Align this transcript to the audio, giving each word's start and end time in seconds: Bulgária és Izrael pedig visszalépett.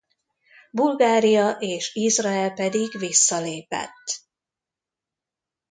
Bulgária 0.71 1.51
és 1.59 1.91
Izrael 1.93 2.53
pedig 2.53 2.97
visszalépett. 2.97 4.21